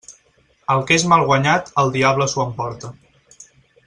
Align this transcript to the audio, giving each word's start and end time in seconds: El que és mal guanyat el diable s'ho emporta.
El 0.75 0.79
que 0.91 0.95
és 1.01 1.05
mal 1.11 1.25
guanyat 1.31 1.69
el 1.83 1.93
diable 1.99 2.27
s'ho 2.33 2.45
emporta. 2.47 2.91